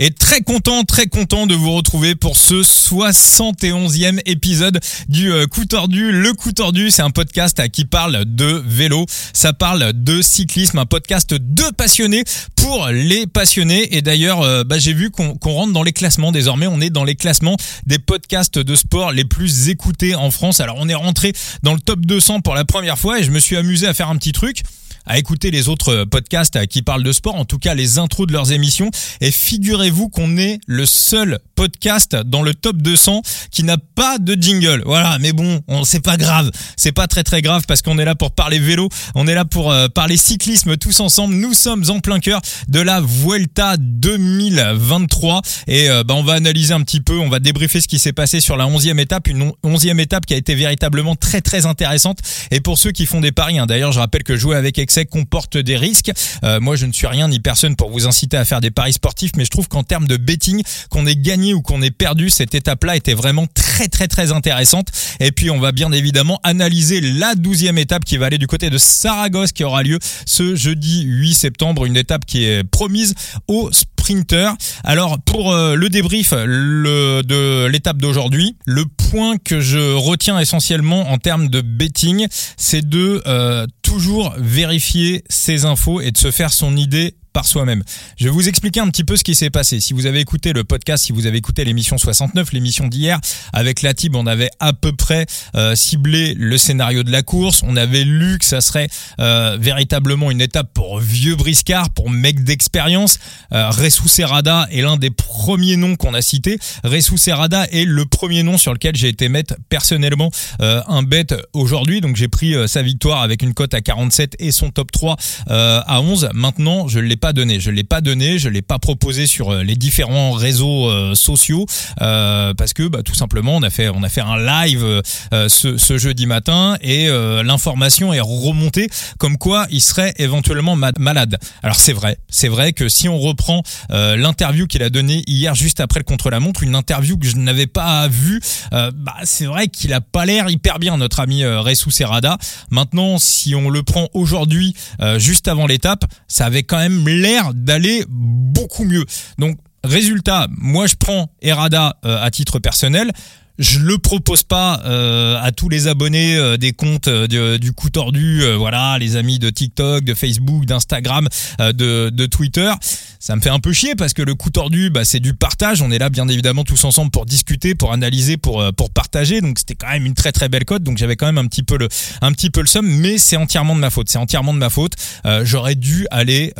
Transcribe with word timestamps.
Et 0.00 0.12
très 0.12 0.42
content, 0.42 0.84
très 0.84 1.08
content 1.08 1.48
de 1.48 1.56
vous 1.56 1.72
retrouver 1.72 2.14
pour 2.14 2.36
ce 2.36 2.62
71e 2.62 4.20
épisode 4.26 4.78
du 5.08 5.32
euh, 5.32 5.46
Coup 5.46 5.64
Tordu. 5.64 6.12
Le 6.12 6.34
Coup 6.34 6.52
Tordu, 6.52 6.92
c'est 6.92 7.02
un 7.02 7.10
podcast 7.10 7.68
qui 7.70 7.84
parle 7.84 8.24
de 8.24 8.62
vélo, 8.64 9.06
ça 9.32 9.52
parle 9.52 9.92
de 9.92 10.22
cyclisme, 10.22 10.78
un 10.78 10.86
podcast 10.86 11.34
de 11.34 11.74
passionnés 11.76 12.22
pour 12.54 12.86
les 12.86 13.26
passionnés. 13.26 13.96
Et 13.96 14.00
d'ailleurs, 14.00 14.42
euh, 14.42 14.62
bah, 14.62 14.78
j'ai 14.78 14.92
vu 14.92 15.10
qu'on 15.10 15.36
rentre 15.42 15.72
dans 15.72 15.82
les 15.82 15.92
classements 15.92 16.30
désormais. 16.30 16.68
On 16.68 16.80
est 16.80 16.90
dans 16.90 17.02
les 17.02 17.16
classements 17.16 17.56
des 17.84 17.98
podcasts 17.98 18.60
de 18.60 18.76
sport 18.76 19.10
les 19.10 19.24
plus 19.24 19.68
écoutés 19.68 20.14
en 20.14 20.30
France. 20.30 20.60
Alors 20.60 20.76
on 20.78 20.88
est 20.88 20.94
rentré 20.94 21.32
dans 21.64 21.74
le 21.74 21.80
top 21.80 22.06
200 22.06 22.42
pour 22.42 22.54
la 22.54 22.64
première 22.64 23.00
fois 23.00 23.18
et 23.18 23.24
je 23.24 23.32
me 23.32 23.40
suis 23.40 23.56
amusé 23.56 23.88
à 23.88 23.94
faire 23.94 24.10
un 24.10 24.16
petit 24.16 24.30
truc 24.30 24.62
à 25.08 25.18
écouter 25.18 25.50
les 25.50 25.68
autres 25.68 26.04
podcasts 26.04 26.66
qui 26.66 26.82
parlent 26.82 27.02
de 27.02 27.12
sport, 27.12 27.34
en 27.34 27.44
tout 27.44 27.58
cas 27.58 27.74
les 27.74 27.98
intros 27.98 28.26
de 28.26 28.32
leurs 28.32 28.52
émissions. 28.52 28.90
Et 29.20 29.30
figurez-vous 29.30 30.08
qu'on 30.08 30.36
est 30.36 30.60
le 30.66 30.86
seul 30.86 31.38
podcast 31.56 32.14
dans 32.14 32.42
le 32.42 32.54
top 32.54 32.76
200 32.76 33.22
qui 33.50 33.64
n'a 33.64 33.78
pas 33.78 34.18
de 34.18 34.40
jingle. 34.40 34.82
Voilà, 34.84 35.18
mais 35.20 35.32
bon, 35.32 35.62
c'est 35.84 36.02
pas 36.02 36.16
grave, 36.16 36.50
c'est 36.76 36.92
pas 36.92 37.06
très 37.06 37.24
très 37.24 37.42
grave 37.42 37.64
parce 37.66 37.82
qu'on 37.82 37.98
est 37.98 38.04
là 38.04 38.14
pour 38.14 38.32
parler 38.32 38.58
vélo, 38.58 38.88
on 39.14 39.26
est 39.26 39.34
là 39.34 39.44
pour 39.44 39.72
euh, 39.72 39.88
parler 39.88 40.16
cyclisme 40.16 40.76
tous 40.76 41.00
ensemble. 41.00 41.34
Nous 41.34 41.54
sommes 41.54 41.84
en 41.88 42.00
plein 42.00 42.20
cœur 42.20 42.40
de 42.68 42.80
la 42.80 43.00
Vuelta 43.00 43.76
2023 43.78 45.42
et 45.66 45.88
euh, 45.88 46.04
bah, 46.04 46.14
on 46.14 46.22
va 46.22 46.34
analyser 46.34 46.74
un 46.74 46.82
petit 46.82 47.00
peu, 47.00 47.18
on 47.18 47.28
va 47.28 47.40
débriefer 47.40 47.80
ce 47.80 47.88
qui 47.88 47.98
s'est 47.98 48.12
passé 48.12 48.40
sur 48.40 48.56
la 48.56 48.66
11e 48.66 49.00
étape, 49.00 49.28
une 49.28 49.52
11e 49.64 49.98
étape 50.00 50.26
qui 50.26 50.34
a 50.34 50.36
été 50.36 50.54
véritablement 50.54 51.16
très 51.16 51.40
très 51.40 51.66
intéressante. 51.66 52.18
Et 52.50 52.60
pour 52.60 52.78
ceux 52.78 52.92
qui 52.92 53.06
font 53.06 53.20
des 53.20 53.32
paris, 53.32 53.58
hein, 53.58 53.66
d'ailleurs, 53.66 53.92
je 53.92 53.98
rappelle 53.98 54.22
que 54.22 54.36
jouer 54.36 54.56
avec 54.56 54.78
Excel 54.78 54.97
comporte 55.04 55.56
des 55.56 55.76
risques. 55.76 56.10
Euh, 56.44 56.60
moi, 56.60 56.76
je 56.76 56.86
ne 56.86 56.92
suis 56.92 57.06
rien 57.06 57.28
ni 57.28 57.40
personne 57.40 57.76
pour 57.76 57.90
vous 57.90 58.06
inciter 58.06 58.36
à 58.36 58.44
faire 58.44 58.60
des 58.60 58.70
paris 58.70 58.92
sportifs, 58.92 59.32
mais 59.36 59.44
je 59.44 59.50
trouve 59.50 59.68
qu'en 59.68 59.82
termes 59.82 60.06
de 60.06 60.16
betting, 60.16 60.62
qu'on 60.90 61.06
ait 61.06 61.16
gagné 61.16 61.54
ou 61.54 61.62
qu'on 61.62 61.82
ait 61.82 61.90
perdu, 61.90 62.30
cette 62.30 62.54
étape-là 62.54 62.96
était 62.96 63.14
vraiment 63.14 63.46
très 63.54 63.88
très 63.88 64.08
très 64.08 64.32
intéressante. 64.32 64.88
Et 65.20 65.32
puis, 65.32 65.50
on 65.50 65.60
va 65.60 65.72
bien 65.72 65.92
évidemment 65.92 66.40
analyser 66.42 67.00
la 67.00 67.34
douzième 67.34 67.78
étape 67.78 68.04
qui 68.04 68.16
va 68.16 68.26
aller 68.26 68.38
du 68.38 68.46
côté 68.46 68.70
de 68.70 68.78
Saragosse, 68.78 69.52
qui 69.52 69.64
aura 69.64 69.82
lieu 69.82 69.98
ce 70.26 70.56
jeudi 70.56 71.02
8 71.02 71.34
septembre, 71.34 71.84
une 71.86 71.96
étape 71.96 72.24
qui 72.26 72.44
est 72.44 72.64
promise 72.64 73.14
aux 73.46 73.70
sprinters. 73.72 74.54
Alors, 74.84 75.18
pour 75.20 75.52
euh, 75.52 75.74
le 75.74 75.88
débrief 75.88 76.32
de 76.32 77.66
l'étape 77.66 77.98
d'aujourd'hui, 77.98 78.56
le 78.64 78.84
point 79.10 79.36
que 79.38 79.60
je 79.60 79.94
retiens 79.94 80.38
essentiellement 80.38 81.10
en 81.10 81.18
termes 81.18 81.48
de 81.48 81.60
betting, 81.60 82.26
c'est 82.56 82.86
de 82.86 83.22
euh, 83.26 83.66
toujours 83.88 84.34
vérifier 84.36 85.24
ces 85.30 85.64
infos 85.64 86.02
et 86.02 86.10
de 86.10 86.18
se 86.18 86.30
faire 86.30 86.52
son 86.52 86.76
idée 86.76 87.14
par 87.38 87.46
soi-même. 87.46 87.84
Je 88.16 88.24
vais 88.24 88.30
vous 88.30 88.48
expliquer 88.48 88.80
un 88.80 88.88
petit 88.88 89.04
peu 89.04 89.16
ce 89.16 89.22
qui 89.22 89.36
s'est 89.36 89.48
passé. 89.48 89.78
Si 89.78 89.92
vous 89.92 90.06
avez 90.06 90.18
écouté 90.18 90.52
le 90.52 90.64
podcast, 90.64 91.04
si 91.04 91.12
vous 91.12 91.26
avez 91.26 91.38
écouté 91.38 91.64
l'émission 91.64 91.96
69, 91.96 92.52
l'émission 92.52 92.88
d'hier, 92.88 93.20
avec 93.52 93.82
la 93.82 93.94
TIB, 93.94 94.16
on 94.16 94.26
avait 94.26 94.50
à 94.58 94.72
peu 94.72 94.90
près 94.90 95.24
euh, 95.54 95.76
ciblé 95.76 96.34
le 96.34 96.58
scénario 96.58 97.04
de 97.04 97.12
la 97.12 97.22
course. 97.22 97.62
On 97.64 97.76
avait 97.76 98.02
lu 98.02 98.38
que 98.40 98.44
ça 98.44 98.60
serait 98.60 98.88
euh, 99.20 99.56
véritablement 99.60 100.32
une 100.32 100.40
étape 100.40 100.74
pour 100.74 100.98
vieux 100.98 101.36
briscard, 101.36 101.90
pour 101.90 102.10
mec 102.10 102.42
d'expérience. 102.42 103.20
Euh, 103.52 103.70
Serrada 104.06 104.66
est 104.72 104.80
l'un 104.80 104.96
des 104.96 105.10
premiers 105.10 105.76
noms 105.76 105.94
qu'on 105.94 106.14
a 106.14 106.22
cités. 106.22 106.58
Ressou 106.82 107.18
Serrada 107.18 107.68
est 107.70 107.84
le 107.84 108.04
premier 108.04 108.42
nom 108.42 108.58
sur 108.58 108.72
lequel 108.72 108.96
j'ai 108.96 109.08
été 109.08 109.28
mettre 109.28 109.54
personnellement 109.68 110.32
euh, 110.60 110.82
un 110.88 111.04
bet 111.04 111.28
aujourd'hui. 111.52 112.00
Donc 112.00 112.16
j'ai 112.16 112.26
pris 112.26 112.56
sa 112.66 112.82
victoire 112.82 113.22
avec 113.22 113.42
une 113.42 113.54
cote 113.54 113.74
à 113.74 113.80
47 113.80 114.34
et 114.40 114.50
son 114.50 114.70
top 114.70 114.90
3 114.90 115.16
à 115.46 116.00
11. 116.00 116.30
Maintenant, 116.34 116.88
je 116.88 116.98
l'ai 116.98 117.16
pas 117.16 117.27
donné. 117.32 117.60
Je 117.60 117.70
l'ai 117.70 117.84
pas 117.84 118.00
donné, 118.00 118.38
je 118.38 118.48
l'ai 118.48 118.62
pas 118.62 118.78
proposé 118.78 119.26
sur 119.26 119.50
euh, 119.50 119.62
les 119.62 119.76
différents 119.76 120.32
réseaux 120.32 120.88
euh, 120.88 121.14
sociaux 121.14 121.66
euh, 122.00 122.54
parce 122.54 122.72
que 122.72 122.88
bah, 122.88 123.02
tout 123.02 123.14
simplement 123.14 123.56
on 123.56 123.62
a 123.62 123.70
fait 123.70 123.88
on 123.88 124.02
a 124.02 124.08
fait 124.08 124.20
un 124.20 124.36
live 124.36 125.02
ce, 125.32 125.98
jeudi 125.98 126.26
matin 126.26 126.76
et 126.82 127.08
l'information 127.42 128.12
est 128.12 128.20
remontée 128.20 128.88
comme 129.18 129.36
quoi 129.38 129.66
il 129.70 129.80
serait 129.80 130.14
éventuellement 130.18 130.76
malade. 130.76 131.38
Alors 131.62 131.76
c'est 131.76 131.92
vrai, 131.92 132.18
c'est 132.28 132.48
vrai 132.48 132.72
que 132.72 132.88
si 132.88 133.08
on 133.08 133.18
reprend 133.18 133.62
l'interview 133.90 134.66
qu'il 134.66 134.82
a 134.82 134.90
donnée 134.90 135.24
hier 135.26 135.54
juste 135.54 135.80
après 135.80 136.00
le 136.00 136.04
contre-la-montre, 136.04 136.62
une 136.62 136.74
interview 136.74 137.16
que 137.16 137.26
je 137.26 137.36
n'avais 137.36 137.66
pas 137.66 138.08
vue, 138.08 138.40
bah, 138.70 139.14
c'est 139.24 139.46
vrai 139.46 139.68
qu'il 139.68 139.92
a 139.92 140.00
pas 140.00 140.26
l'air 140.26 140.48
hyper 140.50 140.78
bien 140.78 140.96
notre 140.96 141.20
ami 141.20 141.44
Ressou 141.44 141.90
Serrada. 141.90 142.38
Maintenant, 142.70 143.18
si 143.18 143.54
on 143.54 143.70
le 143.70 143.82
prend 143.82 144.08
aujourd'hui 144.14 144.74
juste 145.16 145.48
avant 145.48 145.66
l'étape, 145.66 146.04
ça 146.28 146.46
avait 146.46 146.62
quand 146.62 146.78
même 146.78 147.02
l'air 147.08 147.54
d'aller 147.54 148.04
beaucoup 148.08 148.84
mieux. 148.84 149.04
Donc 149.38 149.58
résultat, 149.84 150.48
moi 150.50 150.86
je 150.86 150.94
prends 150.96 151.30
Errada 151.42 151.96
euh, 152.04 152.22
à 152.22 152.30
titre 152.30 152.58
personnel. 152.58 153.12
Je 153.58 153.80
le 153.80 153.98
propose 153.98 154.44
pas 154.44 154.80
euh, 154.84 155.36
à 155.42 155.50
tous 155.50 155.68
les 155.68 155.88
abonnés 155.88 156.36
euh, 156.36 156.56
des 156.56 156.72
comptes 156.72 157.08
du 157.08 157.72
coup 157.72 157.90
tordu, 157.90 158.42
voilà, 158.56 158.98
les 158.98 159.16
amis 159.16 159.38
de 159.38 159.50
TikTok, 159.50 160.04
de 160.04 160.14
Facebook, 160.14 160.64
d'Instagram, 160.64 161.28
de, 161.58 162.10
de 162.10 162.26
Twitter. 162.26 162.72
Ça 163.18 163.34
me 163.34 163.40
fait 163.40 163.50
un 163.50 163.58
peu 163.58 163.72
chier 163.72 163.94
parce 163.96 164.12
que 164.12 164.22
le 164.22 164.34
coup 164.34 164.50
tordu, 164.50 164.90
bah, 164.90 165.04
c'est 165.04 165.20
du 165.20 165.34
partage. 165.34 165.82
On 165.82 165.90
est 165.90 165.98
là 165.98 166.08
bien 166.08 166.28
évidemment 166.28 166.64
tous 166.64 166.84
ensemble 166.84 167.10
pour 167.10 167.26
discuter, 167.26 167.74
pour 167.74 167.92
analyser, 167.92 168.36
pour 168.36 168.64
pour 168.76 168.90
partager. 168.90 169.40
Donc 169.40 169.58
c'était 169.58 169.74
quand 169.74 169.88
même 169.88 170.06
une 170.06 170.14
très 170.14 170.32
très 170.32 170.48
belle 170.48 170.64
cote. 170.64 170.82
Donc 170.82 170.98
j'avais 170.98 171.16
quand 171.16 171.26
même 171.26 171.38
un 171.38 171.46
petit 171.46 171.62
peu 171.62 171.76
le 171.76 171.88
un 172.20 172.32
petit 172.32 172.50
peu 172.50 172.60
le 172.60 172.66
somme, 172.66 172.86
mais 172.86 173.18
c'est 173.18 173.36
entièrement 173.36 173.74
de 173.74 173.80
ma 173.80 173.90
faute. 173.90 174.08
C'est 174.08 174.18
entièrement 174.18 174.54
de 174.54 174.58
ma 174.58 174.70
faute. 174.70 174.94
J'aurais 175.42 175.74
dû 175.74 176.06
aller 176.10 176.52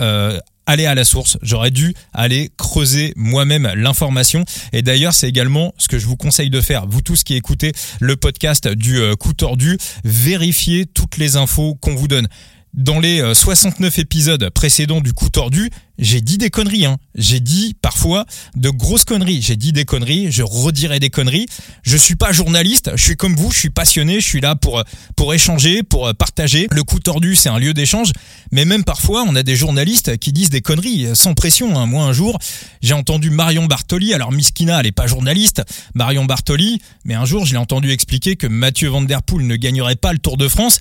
aller 0.69 0.87
à 0.87 0.95
la 0.95 1.05
source. 1.05 1.39
J'aurais 1.43 1.73
dû 1.73 1.95
aller 2.13 2.51
creuser 2.57 3.13
moi-même 3.17 3.73
l'information. 3.75 4.45
Et 4.73 4.83
d'ailleurs, 4.83 5.15
c'est 5.15 5.29
également 5.29 5.75
ce 5.79 5.89
que 5.89 5.99
je 5.99 6.07
vous 6.07 6.17
conseille 6.17 6.51
de 6.51 6.61
faire. 6.61 6.87
Vous 6.87 7.01
tous 7.01 7.25
qui 7.25 7.35
écoutez 7.35 7.73
le 8.01 8.17
podcast 8.17 8.69
du 8.69 8.99
euh, 8.99 9.17
coup 9.17 9.33
tordu, 9.33 9.79
vérifiez 10.05 10.85
toutes 10.85 11.17
les 11.17 11.37
infos 11.37 11.75
qu'on 11.75 11.95
vous 11.95 12.07
donne 12.07 12.29
dans 12.75 13.01
les 13.01 13.35
69 13.35 13.99
euh, 13.99 14.01
épisodes 14.03 14.51
précédents 14.51 15.01
du 15.01 15.13
coup 15.13 15.31
tordu, 15.31 15.71
j'ai 15.99 16.21
dit 16.21 16.39
des 16.39 16.51
conneries. 16.51 16.87
Hein. 16.87 16.99
J'ai 17.17 17.41
dit 17.41 17.75
parfois 17.81 18.25
de 18.55 18.71
grosses 18.71 19.05
conneries. 19.05 19.43
J'ai 19.43 19.57
dit 19.57 19.73
des 19.73 19.85
conneries, 19.85 20.31
je 20.31 20.43
redirai 20.43 21.01
des 21.01 21.11
conneries. 21.11 21.47
Je 21.83 21.97
suis 21.97 22.15
pas 22.15 22.31
journaliste, 22.31 22.93
je 22.95 23.03
suis 23.03 23.17
comme 23.17 23.35
vous, 23.35 23.51
je 23.51 23.59
suis 23.59 23.71
passionné, 23.71 24.21
je 24.21 24.27
suis 24.27 24.41
là 24.41 24.55
pour 24.55 24.83
pour 25.17 25.35
échanger, 25.35 25.83
pour 25.83 26.07
euh, 26.07 26.13
partager. 26.13 26.69
Le 26.71 26.85
coup 26.85 27.01
tordu, 27.01 27.35
c'est 27.35 27.49
un 27.49 27.59
lieu 27.59 27.75
d'échange, 27.75 28.13
mais 28.53 28.65
même 28.65 28.85
parfois, 28.85 29.25
on 29.27 29.35
a 29.35 29.43
des 29.43 29.57
journalistes 29.57 30.19
qui 30.19 30.33
disent 30.33 30.51
des 30.51 30.63
conneries 30.63 31.07
euh, 31.07 31.15
sans 31.15 31.35
pression. 31.35 31.77
Hein. 31.79 31.87
Moi, 31.87 32.05
un 32.05 32.13
jour, 32.13 32.39
j'ai 32.81 32.95
entendu 32.95 33.31
Marion 33.31 33.67
Bartoli. 33.67 34.15
Alors 34.15 34.31
Miskina, 34.31 34.79
elle 34.81 34.87
est 34.87 34.93
pas 34.93 35.07
journaliste, 35.07 35.63
Marion 35.95 36.25
Bartoli, 36.25 36.81
mais 37.05 37.15
un 37.15 37.25
jour, 37.25 37.45
je 37.45 37.53
l'ai 37.53 37.59
entendu 37.59 37.91
expliquer 37.91 38.37
que 38.37 38.47
Mathieu 38.47 38.89
Van 38.89 39.03
Der 39.03 39.23
Poel 39.23 39.47
ne 39.47 39.57
gagnerait 39.57 39.97
pas 39.97 40.13
le 40.13 40.19
Tour 40.19 40.37
de 40.37 40.49
France 40.49 40.81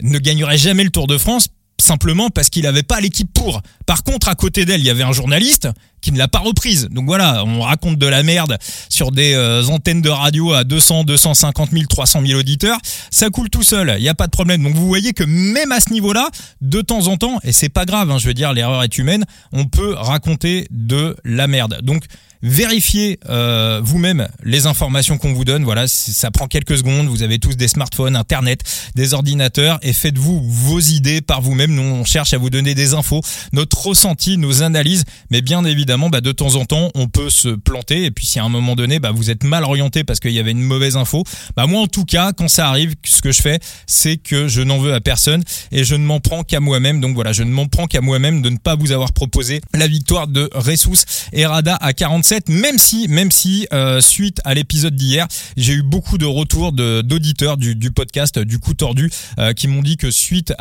ne 0.00 0.18
gagnerait 0.18 0.58
jamais 0.58 0.84
le 0.84 0.90
Tour 0.90 1.06
de 1.06 1.18
France 1.18 1.48
simplement 1.80 2.30
parce 2.30 2.48
qu'il 2.48 2.62
n'avait 2.62 2.82
pas 2.82 3.00
l'équipe 3.00 3.32
pour. 3.32 3.60
Par 3.86 4.04
contre, 4.04 4.28
à 4.28 4.34
côté 4.34 4.64
d'elle, 4.64 4.80
il 4.80 4.86
y 4.86 4.90
avait 4.90 5.02
un 5.02 5.12
journaliste 5.12 5.68
qui 6.02 6.12
ne 6.12 6.18
l'a 6.18 6.28
pas 6.28 6.40
reprise. 6.40 6.88
Donc 6.90 7.06
voilà, 7.06 7.44
on 7.46 7.60
raconte 7.60 7.96
de 7.96 8.06
la 8.06 8.22
merde 8.22 8.58
sur 8.88 9.10
des 9.10 9.34
euh, 9.34 9.64
antennes 9.68 10.02
de 10.02 10.10
radio 10.10 10.52
à 10.52 10.64
200, 10.64 11.04
250 11.04 11.70
000, 11.70 11.84
300 11.86 12.20
000 12.26 12.38
auditeurs. 12.38 12.78
Ça 13.10 13.30
coule 13.30 13.48
tout 13.48 13.62
seul, 13.62 13.94
il 13.96 14.02
n'y 14.02 14.08
a 14.08 14.14
pas 14.14 14.26
de 14.26 14.32
problème. 14.32 14.62
Donc 14.62 14.74
vous 14.74 14.86
voyez 14.86 15.12
que 15.12 15.24
même 15.24 15.72
à 15.72 15.80
ce 15.80 15.90
niveau-là, 15.90 16.28
de 16.60 16.80
temps 16.82 17.06
en 17.06 17.16
temps, 17.16 17.38
et 17.44 17.52
c'est 17.52 17.68
pas 17.68 17.86
grave, 17.86 18.10
hein, 18.10 18.18
je 18.18 18.26
veux 18.26 18.34
dire, 18.34 18.52
l'erreur 18.52 18.82
est 18.82 18.98
humaine, 18.98 19.24
on 19.52 19.64
peut 19.64 19.94
raconter 19.94 20.66
de 20.70 21.16
la 21.24 21.46
merde. 21.46 21.80
Donc 21.82 22.04
Vérifiez 22.42 23.20
euh, 23.28 23.80
vous-même 23.84 24.28
les 24.42 24.66
informations 24.66 25.16
qu'on 25.16 25.32
vous 25.32 25.44
donne. 25.44 25.62
Voilà, 25.62 25.86
ça 25.86 26.32
prend 26.32 26.48
quelques 26.48 26.76
secondes. 26.76 27.06
Vous 27.06 27.22
avez 27.22 27.38
tous 27.38 27.56
des 27.56 27.68
smartphones, 27.68 28.16
Internet, 28.16 28.62
des 28.96 29.14
ordinateurs 29.14 29.78
et 29.82 29.92
faites-vous 29.92 30.42
vos 30.42 30.80
idées 30.80 31.20
par 31.20 31.40
vous-même. 31.40 31.72
Nous, 31.72 31.82
on 31.82 32.04
cherche 32.04 32.34
à 32.34 32.38
vous 32.38 32.50
donner 32.50 32.74
des 32.74 32.94
infos, 32.94 33.20
notre 33.52 33.86
ressenti, 33.86 34.38
nos 34.38 34.64
analyses. 34.64 35.04
Mais 35.30 35.40
bien 35.40 35.64
évidemment, 35.64 35.91
bah, 36.10 36.20
de 36.20 36.32
temps 36.32 36.56
en 36.56 36.64
temps, 36.64 36.90
on 36.94 37.08
peut 37.08 37.30
se 37.30 37.48
planter. 37.48 38.04
Et 38.04 38.10
puis, 38.10 38.26
si 38.26 38.38
à 38.38 38.44
un 38.44 38.48
moment 38.48 38.76
donné, 38.76 38.98
bah, 38.98 39.10
vous 39.12 39.30
êtes 39.30 39.44
mal 39.44 39.64
orienté 39.64 40.04
parce 40.04 40.20
qu'il 40.20 40.32
y 40.32 40.38
avait 40.38 40.50
une 40.50 40.62
mauvaise 40.62 40.96
info, 40.96 41.24
bah, 41.56 41.66
moi, 41.66 41.80
en 41.80 41.86
tout 41.86 42.04
cas, 42.04 42.32
quand 42.32 42.48
ça 42.48 42.68
arrive, 42.68 42.94
ce 43.04 43.22
que 43.22 43.32
je 43.32 43.42
fais, 43.42 43.58
c'est 43.86 44.16
que 44.16 44.48
je 44.48 44.62
n'en 44.62 44.78
veux 44.78 44.94
à 44.94 45.00
personne 45.00 45.42
et 45.70 45.84
je 45.84 45.94
ne 45.94 46.04
m'en 46.04 46.20
prends 46.20 46.42
qu'à 46.44 46.60
moi-même. 46.60 47.00
Donc 47.00 47.14
voilà, 47.14 47.32
je 47.32 47.42
ne 47.42 47.50
m'en 47.50 47.66
prends 47.66 47.86
qu'à 47.86 48.00
moi-même 48.00 48.42
de 48.42 48.50
ne 48.50 48.58
pas 48.58 48.76
vous 48.76 48.92
avoir 48.92 49.12
proposé 49.12 49.60
la 49.74 49.86
victoire 49.86 50.26
de 50.26 50.50
Ressus 50.54 51.04
Rada 51.34 51.76
à 51.76 51.92
47 51.92 52.48
même 52.48 52.78
si, 52.78 53.08
même 53.08 53.30
si 53.30 53.66
euh, 53.72 54.00
suite 54.00 54.40
à 54.44 54.54
l'épisode 54.54 54.94
d'hier, 54.94 55.26
j'ai 55.56 55.74
eu 55.74 55.82
beaucoup 55.82 56.18
de 56.18 56.26
retours 56.26 56.72
d'auditeurs 56.72 57.56
du, 57.56 57.90
podcast 57.90 58.38
du 58.38 58.58
coup 58.58 58.74
tordu 58.74 59.10
euh, 59.38 59.52
qui 59.52 59.68
m'ont 59.68 59.82
dit 59.82 59.96
que 59.96 60.10
suite 60.10 60.52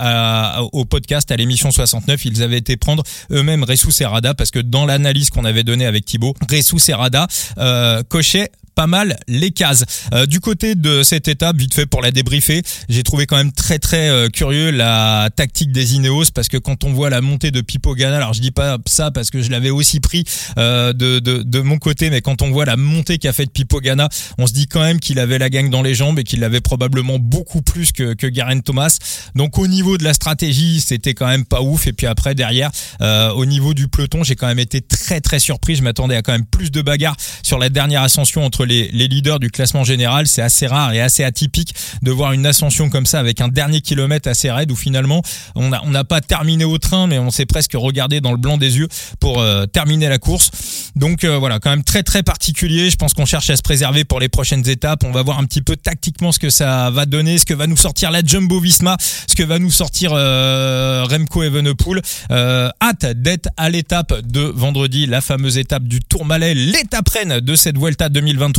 au 0.72 0.86
podcast 0.86 1.31
à 1.31 1.36
l'émission 1.36 1.72
69, 1.72 2.25
ils 2.25 2.44
avaient 2.44 2.57
été 2.57 2.78
prendre 2.78 3.04
eux-mêmes 3.31 3.63
Ressou 3.63 3.92
Serrada 3.92 4.33
parce 4.33 4.51
que 4.51 4.60
dans 4.60 4.86
l'analyse 4.86 5.20
qu'on 5.29 5.45
avait 5.45 5.63
donnée 5.63 5.85
avec 5.85 6.06
Thibaut, 6.06 6.33
Ressou 6.50 6.79
Serrada 6.79 7.27
euh, 7.57 8.03
cochait 8.07 8.51
pas 8.81 8.88
mal 8.88 9.16
les 9.28 9.51
cases. 9.51 9.86
du 10.28 10.39
côté 10.39 10.74
de 10.74 11.04
cette 11.04 11.28
étape, 11.28 11.56
vite 11.56 11.75
fait 11.75 11.86
pour 11.86 12.01
la 12.01 12.10
débriefer, 12.10 12.63
j'ai 12.89 13.04
trouvé 13.04 13.28
quand 13.28 13.38
même 13.38 13.51
très 13.51 13.78
très 13.78 14.28
curieux 14.33 14.72
la 14.72 15.30
tactique 15.36 15.72
des 15.72 15.94
Ineos 15.94 16.31
parce 16.33 16.48
que 16.48 16.57
quand 16.57 16.83
on 16.83 16.92
voit 16.92 17.12
la 17.12 17.22
montée 17.22 17.51
de 17.51 17.62
Pipo 17.62 17.94
Gana, 17.94 18.18
alors 18.18 18.33
je 18.33 18.42
dis 18.42 18.50
pas 18.50 18.80
ça 18.88 19.12
parce 19.12 19.30
que 19.30 19.44
je 19.44 19.51
l'avais 19.51 19.69
aussi 19.69 20.00
pris 20.00 20.24
de, 20.57 20.94
de, 20.94 21.44
de 21.44 21.60
mon 21.60 21.78
côté, 21.78 22.10
mais 22.10 22.22
quand 22.22 22.42
on 22.42 22.50
voit 22.50 22.66
la 22.66 22.75
montée 22.75 23.19
qu'a 23.19 23.33
fait 23.33 23.45
Pipo 23.45 23.81
Gana, 23.81 24.10
on 24.39 24.48
se 24.48 24.54
dit 24.54 24.66
quand 24.66 24.81
même 24.81 25.00
qu'il 25.00 25.19
avait 25.19 25.38
la 25.38 25.51
gang 25.51 25.69
dans 25.69 25.83
les 25.83 25.94
jambes 25.94 26.18
et 26.18 26.24
qu'il 26.24 26.44
avait 26.44 26.62
probablement 26.62 27.19
beaucoup 27.19 27.62
plus 27.62 27.92
que, 27.92 28.16
que 28.16 28.25
Garen 28.25 28.63
Thomas. 28.63 28.98
Donc 29.36 29.60
au 29.60 29.68
niveau 29.68 30.00
de 30.00 30.04
la 30.04 30.16
stratégie, 30.16 30.81
c'était 30.81 31.13
quand 31.13 31.28
même 31.28 31.45
pas 31.45 31.62
ouf. 31.62 31.86
Et 31.86 31.94
puis 31.94 32.07
après 32.07 32.33
derrière, 32.33 32.72
euh, 33.01 33.30
au 33.33 33.45
niveau 33.45 33.75
du 33.75 33.88
peloton, 33.88 34.24
j'ai 34.24 34.36
quand 34.36 34.48
même 34.48 34.57
été 34.57 34.81
très 34.81 35.22
très 35.22 35.39
surpris. 35.39 35.75
Je 35.75 35.83
m'attendais 35.83 36.16
à 36.16 36.24
quand 36.24 36.31
même 36.31 36.48
plus 36.48 36.72
de 36.72 36.81
bagarres 36.81 37.18
sur 37.44 37.60
la 37.60 37.69
dernière 37.69 38.01
ascension 38.01 38.44
entre 38.44 38.66
les, 38.66 38.70
les 38.71 39.07
leaders 39.07 39.39
du 39.39 39.50
classement 39.50 39.83
général. 39.83 40.27
C'est 40.27 40.41
assez 40.41 40.68
rare 40.68 40.94
et 40.94 41.01
assez 41.01 41.23
atypique 41.23 41.73
de 42.01 42.12
voir 42.12 42.33
une 42.33 42.45
ascension 42.45 42.89
comme 42.89 43.06
ça 43.06 43.19
avec 43.19 43.41
un 43.41 43.47
dernier 43.47 43.81
kilomètre 43.81 44.29
assez 44.29 44.51
raide 44.51 44.71
où 44.71 44.75
finalement 44.75 45.21
on 45.56 45.69
n'a 45.69 46.03
pas 46.03 46.21
terminé 46.21 46.65
au 46.65 46.77
train, 46.77 47.07
mais 47.07 47.19
on 47.19 47.31
s'est 47.31 47.45
presque 47.45 47.73
regardé 47.75 48.21
dans 48.21 48.31
le 48.31 48.38
blanc 48.38 48.57
des 48.57 48.77
yeux 48.77 48.88
pour 49.19 49.39
euh, 49.39 49.65
terminer 49.65 50.07
la 50.09 50.18
course. 50.18 50.51
Donc 50.95 51.23
euh, 51.23 51.38
voilà, 51.38 51.59
quand 51.59 51.69
même 51.69 51.83
très 51.83 52.03
très 52.03 52.23
particulier. 52.23 52.89
Je 52.89 52.95
pense 52.95 53.13
qu'on 53.13 53.25
cherche 53.25 53.50
à 53.50 53.57
se 53.57 53.62
préserver 53.62 54.06
pour 54.06 54.19
les 54.19 54.29
prochaines 54.29 54.68
étapes. 54.68 55.03
On 55.03 55.12
va 55.12 55.23
voir 55.23 55.39
un 55.39 55.45
petit 55.45 55.62
peu 55.62 55.75
tactiquement 55.75 56.31
ce 56.31 56.39
que 56.39 56.50
ça 56.50 56.89
va 56.89 57.06
donner, 57.06 57.38
ce 57.38 57.45
que 57.45 57.53
va 57.53 57.68
nous 57.68 57.77
sortir 57.77 58.12
la 58.12 58.21
Jumbo 58.23 58.59
Visma, 58.59 58.97
ce 59.27 59.35
que 59.35 59.44
va 59.44 59.59
nous 59.59 59.71
sortir 59.71 60.12
euh, 60.13 61.06
Remco 61.09 61.44
Evenepoel. 61.44 62.01
Hâte 62.29 63.06
d'être 63.15 63.50
à 63.57 63.69
l'étape 63.69 64.13
de 64.27 64.41
vendredi, 64.41 65.06
la 65.06 65.21
fameuse 65.21 65.57
étape 65.57 65.83
du 65.83 66.00
Tourmalet, 66.00 66.53
l'étape 66.53 67.09
reine 67.09 67.39
de 67.39 67.56
cette 67.56 67.77
Vuelta 67.77 68.09
2023. 68.09 68.50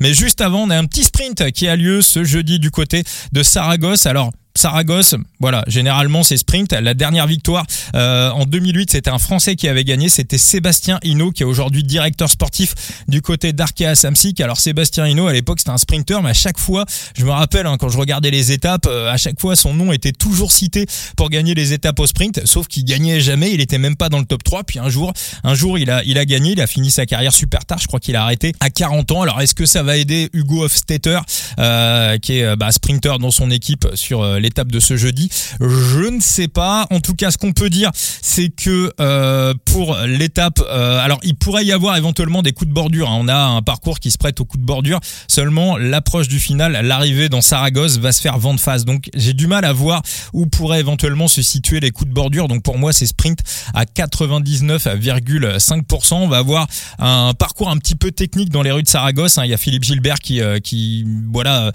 Mais 0.00 0.14
juste 0.14 0.40
avant, 0.40 0.62
on 0.62 0.70
a 0.70 0.76
un 0.76 0.84
petit 0.84 1.04
sprint 1.04 1.50
qui 1.52 1.68
a 1.68 1.76
lieu 1.76 2.02
ce 2.02 2.24
jeudi 2.24 2.58
du 2.58 2.70
côté 2.70 3.04
de 3.32 3.42
Saragosse. 3.42 4.06
Alors 4.06 4.32
Saragosse, 4.56 5.14
voilà, 5.38 5.64
généralement 5.66 6.22
c'est 6.22 6.36
sprint. 6.36 6.72
La 6.72 6.94
dernière 6.94 7.26
victoire 7.26 7.66
euh, 7.94 8.30
en 8.30 8.46
2008, 8.46 8.90
c'était 8.90 9.10
un 9.10 9.18
Français 9.18 9.54
qui 9.54 9.68
avait 9.68 9.84
gagné, 9.84 10.08
c'était 10.08 10.38
Sébastien 10.38 10.98
Hinault 11.02 11.30
qui 11.30 11.42
est 11.42 11.46
aujourd'hui 11.46 11.82
directeur 11.84 12.30
sportif 12.30 12.74
du 13.08 13.20
côté 13.22 13.52
d'Arkea 13.52 13.94
Samsic. 13.94 14.40
Alors 14.40 14.58
Sébastien 14.58 15.06
Hinault 15.06 15.26
à 15.26 15.32
l'époque 15.32 15.58
c'était 15.60 15.70
un 15.70 15.78
sprinter, 15.78 16.22
mais 16.22 16.30
à 16.30 16.34
chaque 16.34 16.58
fois, 16.58 16.86
je 17.16 17.24
me 17.24 17.30
rappelle 17.30 17.66
hein, 17.66 17.76
quand 17.78 17.88
je 17.88 17.98
regardais 17.98 18.30
les 18.30 18.52
étapes, 18.52 18.86
euh, 18.86 19.12
à 19.12 19.16
chaque 19.16 19.40
fois 19.40 19.56
son 19.56 19.74
nom 19.74 19.92
était 19.92 20.12
toujours 20.12 20.52
cité 20.52 20.86
pour 21.16 21.30
gagner 21.30 21.54
les 21.54 21.72
étapes 21.72 22.00
au 22.00 22.06
sprint, 22.06 22.46
sauf 22.46 22.66
qu'il 22.66 22.84
gagnait 22.84 23.20
jamais, 23.20 23.52
il 23.52 23.60
était 23.60 23.78
même 23.78 23.96
pas 23.96 24.08
dans 24.08 24.18
le 24.18 24.24
top 24.26 24.42
3. 24.42 24.64
Puis 24.64 24.78
un 24.78 24.88
jour, 24.88 25.12
un 25.44 25.54
jour 25.54 25.78
il 25.78 25.90
a 25.90 26.02
il 26.04 26.18
a 26.18 26.24
gagné, 26.24 26.52
il 26.52 26.60
a 26.60 26.66
fini 26.66 26.90
sa 26.90 27.04
carrière 27.04 27.32
super 27.32 27.64
tard, 27.64 27.78
je 27.78 27.86
crois 27.86 28.00
qu'il 28.00 28.16
a 28.16 28.22
arrêté 28.22 28.52
à 28.60 28.70
40 28.70 29.12
ans. 29.12 29.22
Alors 29.22 29.40
est-ce 29.40 29.54
que 29.54 29.66
ça 29.66 29.82
va 29.82 29.96
aider 29.96 30.30
Hugo 30.32 30.64
Hofstetter 30.64 31.20
euh, 31.58 32.18
qui 32.18 32.38
est 32.38 32.56
bah, 32.56 32.72
sprinter 32.72 33.18
dans 33.18 33.30
son 33.30 33.50
équipe 33.50 33.86
sur 33.94 34.24
les 34.38 34.45
l'étape 34.46 34.70
de 34.70 34.78
ce 34.80 34.96
jeudi 34.96 35.28
Je 35.60 36.08
ne 36.08 36.20
sais 36.20 36.48
pas. 36.48 36.86
En 36.90 37.00
tout 37.00 37.14
cas, 37.14 37.30
ce 37.30 37.38
qu'on 37.38 37.52
peut 37.52 37.68
dire, 37.68 37.90
c'est 38.22 38.48
que 38.48 38.90
euh, 39.00 39.52
pour 39.64 39.98
l'étape, 40.06 40.62
euh, 40.70 41.00
alors 41.00 41.18
il 41.24 41.34
pourrait 41.34 41.64
y 41.64 41.72
avoir 41.72 41.96
éventuellement 41.96 42.42
des 42.42 42.52
coups 42.52 42.68
de 42.68 42.74
bordure. 42.74 43.10
Hein. 43.10 43.18
On 43.20 43.26
a 43.28 43.36
un 43.36 43.62
parcours 43.62 43.98
qui 43.98 44.12
se 44.12 44.18
prête 44.18 44.40
aux 44.40 44.44
coups 44.44 44.60
de 44.60 44.66
bordure. 44.66 45.00
Seulement, 45.26 45.76
l'approche 45.76 46.28
du 46.28 46.38
final, 46.38 46.78
l'arrivée 46.86 47.28
dans 47.28 47.40
Saragosse 47.40 47.98
va 47.98 48.12
se 48.12 48.20
faire 48.20 48.38
vent 48.38 48.54
de 48.54 48.60
face. 48.60 48.84
Donc, 48.84 49.10
j'ai 49.14 49.32
du 49.32 49.48
mal 49.48 49.64
à 49.64 49.72
voir 49.72 50.02
où 50.32 50.46
pourraient 50.46 50.78
éventuellement 50.78 51.26
se 51.26 51.42
situer 51.42 51.80
les 51.80 51.90
coups 51.90 52.08
de 52.08 52.14
bordure. 52.14 52.46
Donc, 52.46 52.62
pour 52.62 52.78
moi, 52.78 52.92
c'est 52.92 53.06
sprint 53.06 53.40
à 53.74 53.84
99,5%. 53.84 56.14
On 56.14 56.28
va 56.28 56.38
avoir 56.38 56.68
un 57.00 57.34
parcours 57.34 57.68
un 57.68 57.78
petit 57.78 57.96
peu 57.96 58.12
technique 58.12 58.50
dans 58.50 58.62
les 58.62 58.70
rues 58.70 58.84
de 58.84 58.88
Saragosse. 58.88 59.38
Hein. 59.38 59.44
Il 59.44 59.50
y 59.50 59.54
a 59.54 59.58
Philippe 59.58 59.82
Gilbert 59.82 60.20
qui, 60.20 60.40
euh, 60.40 60.60
qui 60.60 61.04
voilà, 61.32 61.72